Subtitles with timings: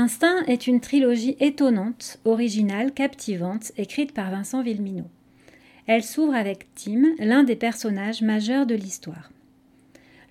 [0.00, 5.10] Instinct est une trilogie étonnante, originale, captivante, écrite par Vincent Villeminot.
[5.86, 9.30] Elle s'ouvre avec Tim, l'un des personnages majeurs de l'histoire.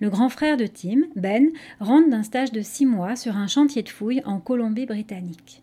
[0.00, 3.84] Le grand frère de Tim, Ben, rentre d'un stage de six mois sur un chantier
[3.84, 5.62] de fouilles en Colombie-Britannique.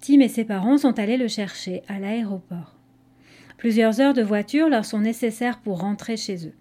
[0.00, 2.74] Tim et ses parents sont allés le chercher à l'aéroport.
[3.58, 6.54] Plusieurs heures de voiture leur sont nécessaires pour rentrer chez eux.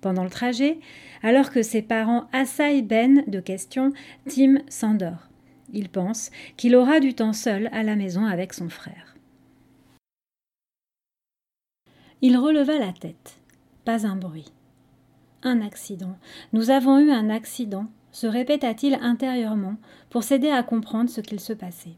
[0.00, 0.76] Pendant le trajet,
[1.22, 3.92] alors que ses parents assaillent Ben de questions,
[4.28, 5.28] Tim s'endort.
[5.72, 9.14] Il pense qu'il aura du temps seul à la maison avec son frère.
[12.22, 13.40] Il releva la tête.
[13.84, 14.52] Pas un bruit.
[15.42, 16.16] Un accident.
[16.52, 19.76] Nous avons eu un accident, se répéta-t-il intérieurement
[20.08, 21.96] pour s'aider à comprendre ce qu'il se passait.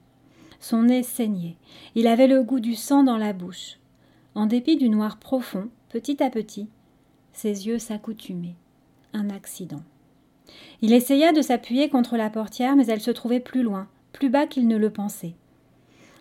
[0.58, 1.56] Son nez saignait.
[1.94, 3.78] Il avait le goût du sang dans la bouche.
[4.34, 6.68] En dépit du noir profond, petit à petit,
[7.32, 8.56] ses yeux s'accoutumaient.
[9.12, 9.82] Un accident.
[10.82, 14.46] Il essaya de s'appuyer contre la portière, mais elle se trouvait plus loin, plus bas
[14.46, 15.34] qu'il ne le pensait.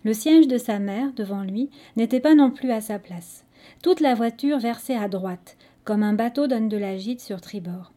[0.04, 3.44] Le siège de sa mère, devant lui, n'était pas non plus à sa place.
[3.82, 7.92] Toute la voiture versait à droite, comme un bateau donne de la gîte sur tribord.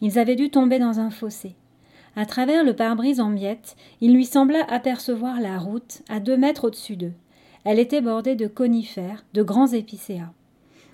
[0.00, 1.56] Ils avaient dû tomber dans un fossé.
[2.16, 6.66] À travers le pare-brise en miettes, il lui sembla apercevoir la route à deux mètres
[6.66, 7.12] au-dessus d'eux.
[7.64, 10.32] Elle était bordée de conifères, de grands épicéas.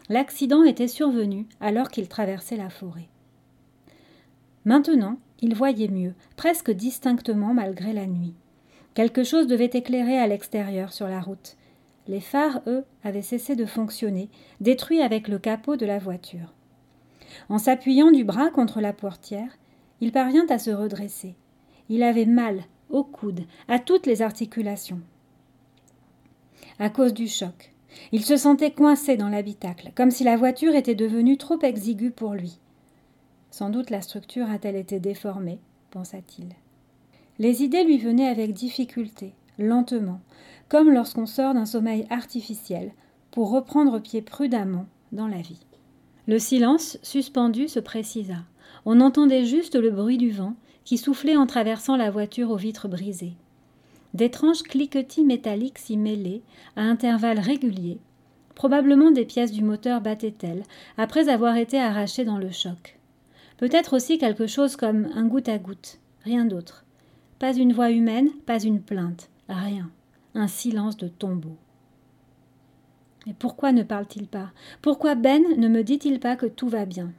[0.09, 3.09] L'accident était survenu alors qu'il traversait la forêt.
[4.67, 8.35] Maintenant, il voyait mieux, presque distinctement malgré la nuit.
[8.95, 11.57] Quelque chose devait éclairer à l'extérieur sur la route.
[12.09, 14.29] Les phares, eux, avaient cessé de fonctionner,
[14.61, 16.53] détruits avec le capot de la voiture.
[17.49, 19.57] En s'appuyant du bras contre la portière,
[20.01, 21.37] il parvint à se redresser.
[21.89, 25.01] Il avait mal au coude, à toutes les articulations.
[26.81, 27.73] À cause du choc,
[28.11, 32.35] il se sentait coincé dans l'habitacle, comme si la voiture était devenue trop exiguë pour
[32.35, 32.59] lui.
[33.57, 35.59] Sans doute la structure a-t-elle été déformée,
[35.91, 36.49] pensa-t-il.
[37.39, 40.21] Les idées lui venaient avec difficulté, lentement,
[40.69, 42.93] comme lorsqu'on sort d'un sommeil artificiel,
[43.31, 45.65] pour reprendre pied prudemment dans la vie.
[46.27, 48.45] Le silence suspendu se précisa.
[48.85, 50.53] On entendait juste le bruit du vent
[50.85, 53.39] qui soufflait en traversant la voiture aux vitres brisées.
[54.13, 56.43] D'étranges cliquetis métalliques s'y mêlaient,
[56.77, 58.01] à intervalles réguliers.
[58.55, 60.65] Probablement des pièces du moteur battaient-elles,
[60.99, 62.97] après avoir été arrachées dans le choc.
[63.57, 66.85] Peut-être aussi quelque chose comme un goutte à goutte, rien d'autre.
[67.39, 69.91] Pas une voix humaine, pas une plainte, rien
[70.37, 71.57] un silence de tombeau.
[73.27, 74.53] Mais pourquoi ne parle-t-il pas?
[74.83, 77.13] Pourquoi Ben ne me dit-il pas que tout va bien?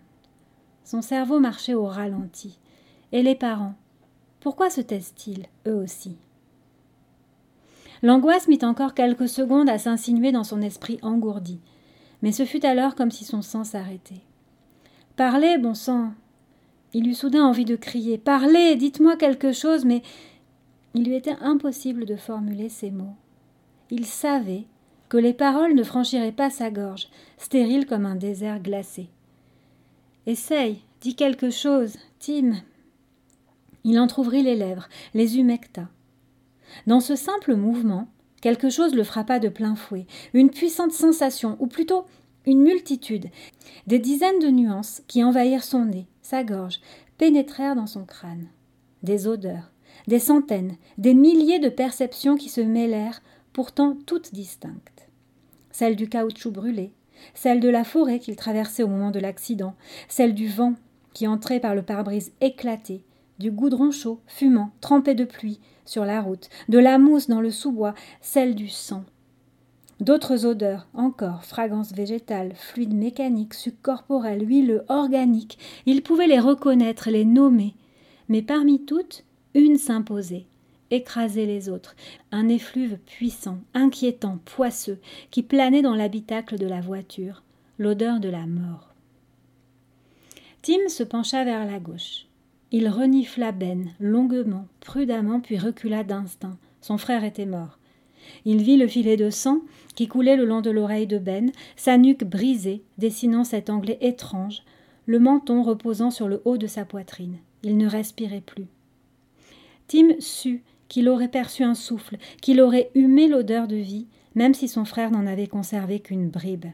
[0.85, 2.59] Son cerveau marchait au ralenti.
[3.11, 3.75] Et les parents?
[4.39, 6.17] Pourquoi se taisent-ils, eux aussi?
[8.03, 11.59] L'angoisse mit encore quelques secondes à s'insinuer dans son esprit engourdi,
[12.21, 14.21] mais ce fut alors comme si son sang s'arrêtait.
[15.15, 16.11] Parlez, bon sang
[16.93, 18.17] Il eut soudain envie de crier.
[18.17, 20.01] Parlez, dites-moi quelque chose, mais
[20.93, 23.15] il lui était impossible de formuler ces mots.
[23.91, 24.65] Il savait
[25.09, 29.09] que les paroles ne franchiraient pas sa gorge, stérile comme un désert glacé.
[30.25, 32.53] Essaye, dis quelque chose, Tim.
[33.83, 35.87] Il entr'ouvrit les lèvres, les humecta.
[36.85, 38.07] Dans ce simple mouvement,
[38.41, 42.05] quelque chose le frappa de plein fouet, une puissante sensation, ou plutôt
[42.45, 43.27] une multitude,
[43.87, 46.81] des dizaines de nuances qui envahirent son nez, sa gorge,
[47.17, 48.49] pénétrèrent dans son crâne.
[49.01, 49.71] Des odeurs,
[50.07, 53.21] des centaines, des milliers de perceptions qui se mêlèrent,
[53.53, 55.07] pourtant toutes distinctes.
[55.71, 56.91] Celle du caoutchouc brûlé,
[57.33, 59.75] celle de la forêt qu'il traversait au moment de l'accident,
[60.09, 60.73] celle du vent
[61.13, 63.05] qui entrait par le pare-brise éclaté,
[63.39, 67.51] du goudron chaud, fumant, trempé de pluie sur la route, de la mousse dans le
[67.51, 69.05] sous-bois, celle du sang.
[69.99, 77.09] D'autres odeurs, encore, fragrances végétales, fluides mécaniques, sucs corporels, huileux, organiques, il pouvait les reconnaître,
[77.09, 77.73] les nommer.
[78.29, 79.23] Mais parmi toutes,
[79.55, 80.45] une s'imposait,
[80.91, 81.95] écraser les autres,
[82.31, 84.99] un effluve puissant, inquiétant, poisseux,
[85.31, 87.41] qui planait dans l'habitacle de la voiture,
[87.79, 88.93] l'odeur de la mort.
[90.61, 92.27] Tim se pencha vers la gauche.
[92.71, 96.57] Il renifla Ben longuement, prudemment, puis recula d'instinct.
[96.81, 97.79] Son frère était mort.
[98.45, 99.61] Il vit le filet de sang
[99.95, 104.63] qui coulait le long de l'oreille de Ben, sa nuque brisée, dessinant cet anglais étrange,
[105.05, 107.37] le menton reposant sur le haut de sa poitrine.
[107.63, 108.67] Il ne respirait plus.
[109.87, 114.67] Tim sut qu'il aurait perçu un souffle, qu'il aurait humé l'odeur de vie, même si
[114.67, 116.67] son frère n'en avait conservé qu'une bribe.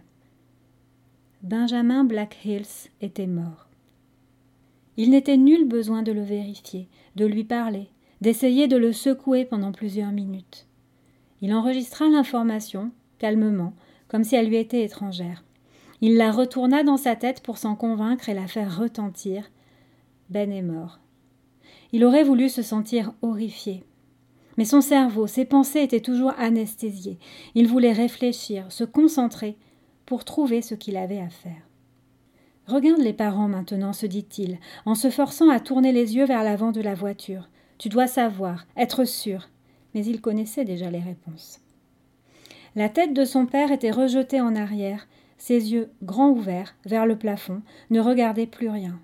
[1.44, 3.68] Benjamin Black Hills était mort.
[4.98, 7.88] Il n'était nul besoin de le vérifier, de lui parler,
[8.22, 10.68] d'essayer de le secouer pendant plusieurs minutes.
[11.44, 13.74] Il enregistra l'information, calmement,
[14.07, 15.44] comme si elle lui était étrangère.
[16.00, 19.51] Il la retourna dans sa tête pour s'en convaincre et la faire retentir.
[20.30, 21.01] Ben est mort.
[21.92, 23.84] Il aurait voulu se sentir horrifié.
[24.57, 27.19] Mais son cerveau, ses pensées étaient toujours anesthésiées.
[27.56, 29.57] Il voulait réfléchir, se concentrer
[30.06, 31.68] pour trouver ce qu'il avait à faire.
[32.68, 36.72] Regarde les parents maintenant, se dit-il, en se forçant à tourner les yeux vers l'avant
[36.72, 37.50] de la voiture.
[37.80, 39.50] Tu dois savoir, être sûr.
[39.94, 41.60] Mais il connaissait déjà les réponses.
[42.75, 45.07] La tête de son père était rejetée en arrière,
[45.38, 49.00] ses yeux grands ouverts vers le plafond ne regardaient plus rien.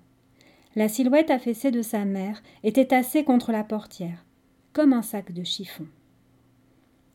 [0.76, 4.24] La silhouette affaissée de sa mère était tassée contre la portière,
[4.72, 5.86] comme un sac de chiffon.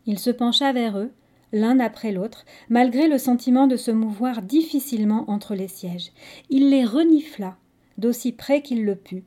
[0.05, 1.11] Il se pencha vers eux,
[1.51, 6.11] l'un après l'autre, malgré le sentiment de se mouvoir difficilement entre les sièges.
[6.49, 7.57] Il les renifla,
[7.97, 9.23] d'aussi près qu'il le put.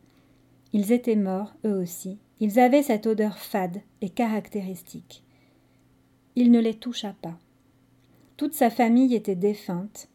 [0.72, 2.18] Ils étaient morts, eux aussi.
[2.40, 5.24] Ils avaient cette odeur fade et caractéristique.
[6.36, 7.36] Il ne les toucha pas.
[8.36, 10.08] Toute sa famille était défunte.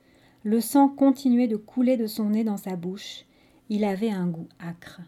[0.43, 3.25] Le sang continuait de couler de son nez dans sa bouche.
[3.69, 5.01] Il avait un goût âcre.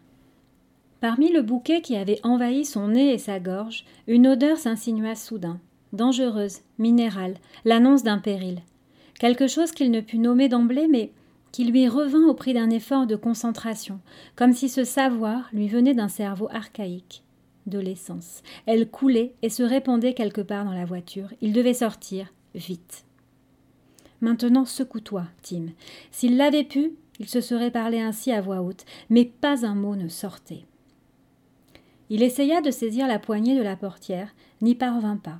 [1.00, 5.60] Parmi le bouquet qui avait envahi son nez et sa gorge, une odeur s'insinua soudain,
[5.92, 8.60] dangereuse, minérale, l'annonce d'un péril.
[9.18, 11.12] Quelque chose qu'il ne put nommer d'emblée, mais
[11.56, 14.00] qui lui revint au prix d'un effort de concentration,
[14.34, 17.22] comme si ce savoir lui venait d'un cerveau archaïque
[17.64, 18.42] de l'essence.
[18.66, 21.32] Elle coulait et se répandait quelque part dans la voiture.
[21.40, 23.06] Il devait sortir, vite.
[24.20, 25.68] Maintenant secoue-toi, Tim.
[26.10, 29.96] S'il l'avait pu, il se serait parlé ainsi à voix haute, mais pas un mot
[29.96, 30.66] ne sortait.
[32.10, 35.38] Il essaya de saisir la poignée de la portière, n'y parvint pas.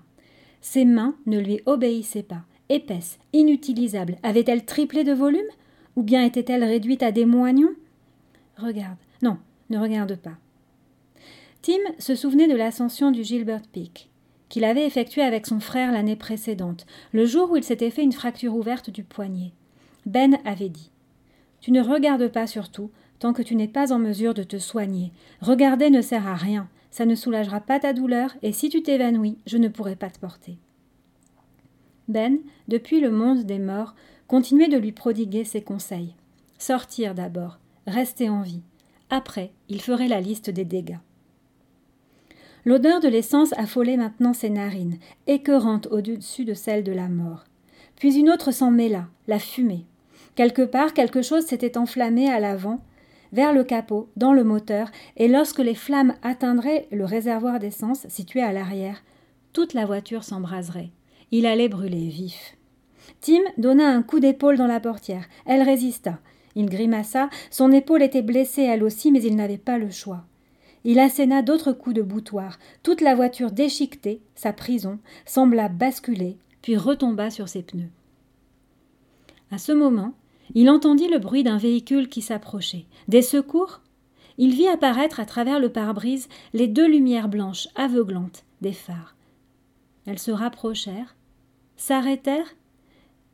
[0.62, 2.46] Ses mains ne lui obéissaient pas.
[2.70, 5.44] Épaisse, inutilisable, avait-elle triplé de volume?
[5.96, 7.74] Ou bien était-elle réduite à des moignons?
[8.56, 8.98] Regarde.
[9.22, 9.38] Non,
[9.70, 10.36] ne regarde pas.
[11.62, 14.08] Tim se souvenait de l'ascension du Gilbert Peak,
[14.48, 18.12] qu'il avait effectué avec son frère l'année précédente, le jour où il s'était fait une
[18.12, 19.52] fracture ouverte du poignet.
[20.04, 20.92] Ben avait dit
[21.60, 25.12] Tu ne regardes pas surtout tant que tu n'es pas en mesure de te soigner.
[25.40, 29.38] Regarder ne sert à rien, ça ne soulagera pas ta douleur, et si tu t'évanouis,
[29.46, 30.58] je ne pourrai pas te porter.
[32.08, 32.38] Ben,
[32.68, 33.94] depuis le monde des morts,
[34.28, 36.14] continuait de lui prodiguer ses conseils.
[36.58, 38.62] Sortir d'abord, rester en vie.
[39.10, 40.98] Après, il ferait la liste des dégâts.
[42.64, 47.44] L'odeur de l'essence affolait maintenant ses narines, écœurante au-dessus de celle de la mort.
[47.94, 49.86] Puis une autre s'en mêla, la fumée.
[50.34, 52.80] Quelque part, quelque chose s'était enflammé à l'avant,
[53.32, 58.42] vers le capot, dans le moteur, et lorsque les flammes atteindraient le réservoir d'essence situé
[58.42, 59.02] à l'arrière,
[59.52, 60.90] toute la voiture s'embraserait.
[61.30, 62.56] Il allait brûler vif.
[63.20, 65.26] Tim donna un coup d'épaule dans la portière.
[65.44, 66.18] Elle résista.
[66.54, 67.28] Il grimaça.
[67.50, 70.24] Son épaule était blessée elle aussi, mais il n'avait pas le choix.
[70.84, 72.58] Il asséna d'autres coups de boutoir.
[72.82, 77.90] Toute la voiture déchiquetée, sa prison, sembla basculer, puis retomba sur ses pneus.
[79.50, 80.14] À ce moment,
[80.54, 82.86] il entendit le bruit d'un véhicule qui s'approchait.
[83.08, 83.80] Des secours?
[84.38, 89.16] Il vit apparaître à travers le pare-brise les deux lumières blanches aveuglantes des phares.
[90.06, 91.16] Elles se rapprochèrent,
[91.76, 92.54] s'arrêtèrent.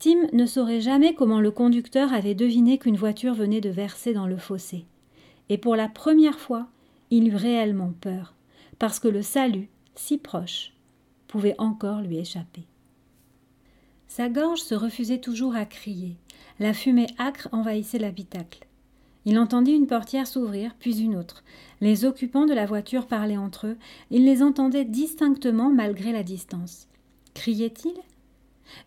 [0.02, 4.26] Tim ne saurait jamais comment le conducteur avait deviné qu'une voiture venait de verser dans
[4.26, 4.84] le fossé.
[5.49, 6.66] Et pour la première fois,
[7.10, 8.34] il eut réellement peur,
[8.81, 10.72] parce que le salut, si proche,
[11.28, 12.64] pouvait encore lui échapper.
[14.08, 16.16] Sa gorge se refusait toujours à crier.
[16.58, 18.66] La fumée âcre envahissait l'habitacle.
[19.25, 21.44] Il entendit une portière s'ouvrir, puis une autre.
[21.81, 23.76] Les occupants de la voiture parlaient entre eux.
[24.10, 26.88] Il les entendait distinctement malgré la distance.
[27.35, 27.94] Criait-il?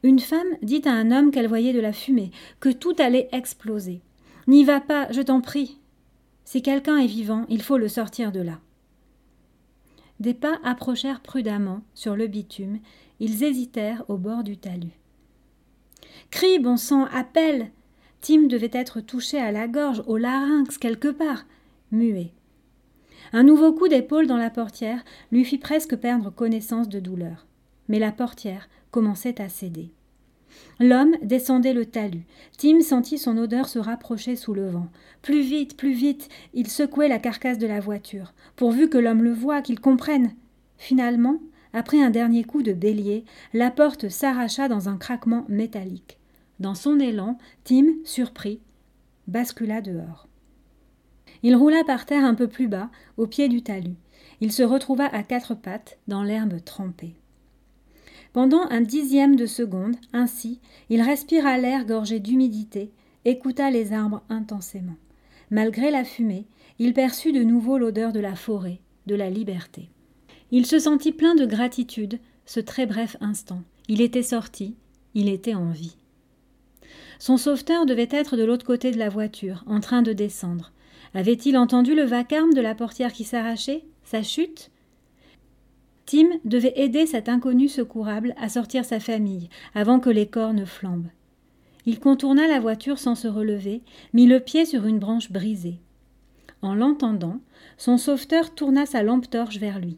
[0.04, 4.02] Une femme dit à un homme qu'elle voyait de la fumée, que tout allait exploser.
[4.48, 5.80] N'y va pas, je t'en prie,
[6.46, 8.60] si quelqu'un est vivant, il faut le sortir de là.
[10.20, 12.80] Des pas approchèrent prudemment sur le bitume,
[13.20, 15.00] ils hésitèrent au bord du talus.
[16.30, 17.72] Crie, bon sang, appelle
[18.22, 21.46] Tim devait être touché à la gorge, au larynx, quelque part,
[21.92, 22.32] muet.
[23.34, 27.48] Un nouveau coup d'épaule dans la portière lui fit presque perdre connaissance de douleur.
[27.88, 29.92] Mais la portière commençait à céder.
[30.80, 32.24] L'homme descendait le talus.
[32.58, 34.88] Tim sentit son odeur se rapprocher sous le vent.
[35.22, 36.30] Plus vite, plus vite.
[36.54, 40.32] Il secouait la carcasse de la voiture, pourvu que l'homme le voie, qu'il comprenne.
[40.78, 41.42] Finalement,
[41.74, 46.18] après un dernier coup de bélier, la porte s'arracha dans un craquement métallique.
[46.62, 48.62] Dans son élan, Tim, surpris,
[49.28, 50.30] bascula dehors.
[51.44, 53.98] Il roula par terre un peu plus bas, au pied du talus.
[54.40, 57.18] Il se retrouva à quatre pattes, dans l'herbe trempée.
[58.36, 62.92] Pendant un dixième de seconde, ainsi, il respira l'air gorgé d'humidité,
[63.24, 64.98] écouta les arbres intensément.
[65.52, 66.46] Malgré la fumée,
[66.78, 69.88] il perçut de nouveau l'odeur de la forêt, de la liberté.
[70.52, 73.62] Il se sentit plein de gratitude ce très bref instant.
[73.88, 74.76] Il était sorti,
[75.14, 75.96] il était en vie.
[77.20, 80.74] Son sauveteur devait être de l'autre côté de la voiture, en train de descendre.
[81.14, 83.86] Avait-il entendu le vacarme de la portière qui s'arrachait?
[84.04, 84.72] Sa chute?
[86.06, 90.66] Tim devait aider cet inconnu secourable à sortir sa famille avant que les corps ne
[90.66, 91.10] flambent.
[91.86, 93.82] Il contourna la voiture sans se relever,
[94.14, 95.80] mit le pied sur une branche brisée.
[96.62, 97.40] En l'entendant,
[97.78, 99.98] son sauveteur tourna sa lampe torche vers lui.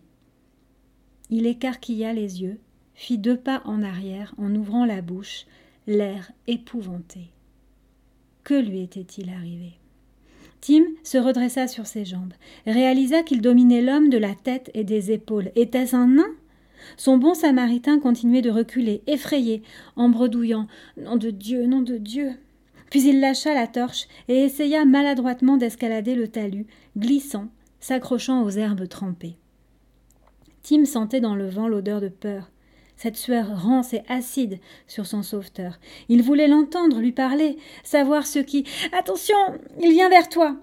[1.30, 2.60] Il écarquilla les yeux,
[2.94, 5.46] fit deux pas en arrière en ouvrant la bouche,
[5.88, 7.32] l'air épouvanté.
[8.44, 9.74] Que lui était-il arrivé?
[10.62, 12.34] Tim se redressa sur ses jambes,
[12.66, 15.52] réalisa qu'il dominait l'homme de la tête et des épaules.
[15.56, 16.36] Était-ce un nain?
[16.96, 19.62] Son bon samaritain continuait de reculer, effrayé,
[19.96, 22.32] en bredouillant Nom de Dieu, nom de Dieu
[22.90, 27.50] Puis il lâcha la torche et essaya maladroitement d'escalader le talus, glissant,
[27.80, 29.38] s'accrochant aux herbes trempées.
[30.64, 32.50] Tim sentait dans le vent l'odeur de peur,
[32.98, 35.80] cette sueur rance et acide sur son sauveteur.
[36.10, 38.66] Il voulait l'entendre, lui parler, savoir ce qui.
[38.92, 39.38] Attention,
[39.80, 40.58] il vient vers toi.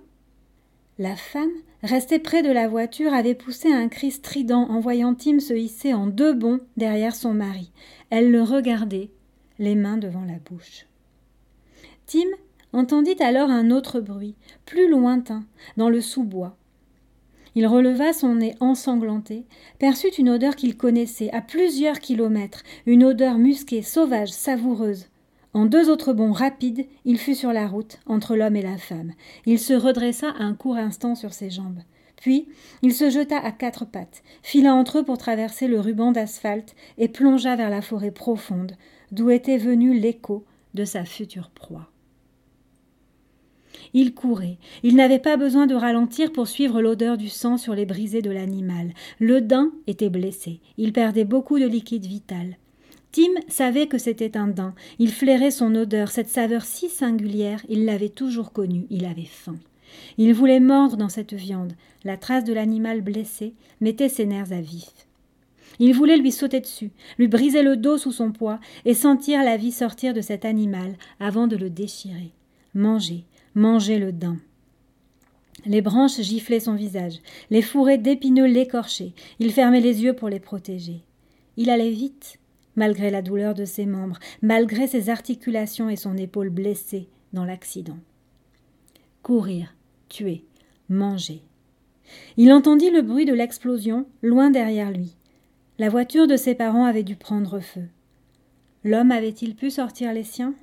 [0.99, 1.51] La femme,
[1.83, 5.95] restée près de la voiture, avait poussé un cri strident en voyant Tim se hisser
[5.95, 7.73] en deux bonds derrière son mari.
[8.11, 9.11] Elle le regardait,
[9.59, 10.87] les mains devant la bouche.
[12.07, 12.29] Tim
[12.73, 14.35] entendit alors un autre bruit,
[14.67, 15.45] plus lointain,
[15.77, 16.57] dans le sous-bois.
[17.55, 19.47] Il releva son nez ensanglanté,
[19.79, 25.07] perçut une odeur qu'il connaissait à plusieurs kilomètres, une odeur musquée, sauvage, savoureuse.
[25.53, 29.13] En deux autres bonds rapides, il fut sur la route, entre l'homme et la femme.
[29.47, 31.79] Il se redressa un court instant sur ses jambes.
[32.17, 32.49] Puis,
[32.83, 37.09] il se jeta à quatre pattes, fila entre eux pour traverser le ruban d'asphalte et
[37.09, 38.77] plongea vers la forêt profonde,
[39.13, 40.45] d'où était venu l'écho
[40.75, 41.89] de sa future proie.
[43.93, 44.59] Il courait.
[44.83, 48.31] Il n'avait pas besoin de ralentir pour suivre l'odeur du sang sur les brisées de
[48.31, 48.93] l'animal.
[49.19, 50.61] Le daim était blessé.
[50.79, 52.57] Il perdait beaucoup de liquide vital.
[53.13, 54.75] Tim savait que c'était un daim.
[54.99, 58.87] Il flairait son odeur, cette saveur si singulière, il l'avait toujours connue.
[58.91, 59.57] Il avait faim.
[60.19, 61.75] Il voulait mordre dans cette viande.
[62.03, 64.91] La trace de l'animal blessé mettait ses nerfs à vif.
[65.79, 69.57] Il voulait lui sauter dessus, lui briser le dos sous son poids et sentir la
[69.57, 72.33] vie sortir de cet animal avant de le déchirer.
[72.75, 74.39] Manger, Manger le daim.
[75.65, 77.21] Les branches giflaient son visage,
[77.51, 81.03] les fourrés d'épineux l'écorchaient, il fermait les yeux pour les protéger.
[81.57, 82.41] Il allait vite,
[82.75, 87.99] malgré la douleur de ses membres, malgré ses articulations et son épaule blessée dans l'accident.
[89.23, 89.75] Courir,
[90.09, 90.45] tuer,
[90.89, 91.43] manger.
[92.37, 95.15] Il entendit le bruit de l'explosion loin derrière lui.
[95.79, 97.85] La voiture de ses parents avait dû prendre feu.
[98.83, 100.55] L'homme avait-il pu sortir les siens?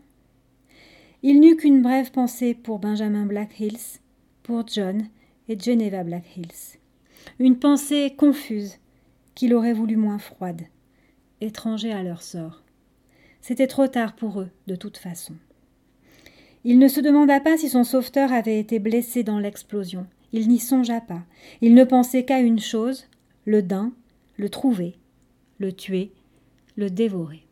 [1.23, 3.99] Il n'eut qu'une brève pensée pour Benjamin Black Hills,
[4.43, 5.07] pour John
[5.47, 6.79] et Geneva Black Hills.
[7.39, 8.77] Une pensée confuse
[9.35, 10.63] qu'il aurait voulu moins froide,
[11.39, 12.63] étranger à leur sort.
[13.39, 15.33] C'était trop tard pour eux, de toute façon.
[16.63, 20.05] Il ne se demanda pas si son sauveteur avait été blessé dans l'explosion.
[20.31, 21.23] Il n'y songea pas.
[21.61, 23.07] Il ne pensait qu'à une chose
[23.45, 23.91] le daim,
[24.37, 24.95] le trouver,
[25.57, 26.11] le tuer,
[26.75, 27.43] le dévorer.